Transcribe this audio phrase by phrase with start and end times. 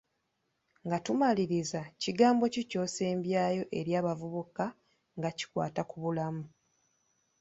[0.85, 4.65] Nga tumaliriza, kigambo ki ky'osembyayo eri abavubuka
[5.17, 6.43] nga kikwata ku bulamu?